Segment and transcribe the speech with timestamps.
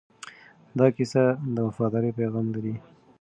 [0.79, 1.23] دا کیسه
[1.55, 2.75] د وفادارۍ پیغام لري.